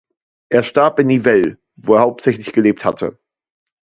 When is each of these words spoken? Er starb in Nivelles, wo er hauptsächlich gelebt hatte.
Er 0.49 0.63
starb 0.63 0.97
in 0.97 1.05
Nivelles, 1.05 1.57
wo 1.75 1.93
er 1.93 1.99
hauptsächlich 2.01 2.53
gelebt 2.53 2.85
hatte. 2.85 3.19